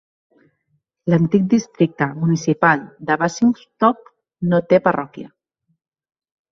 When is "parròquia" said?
4.91-5.33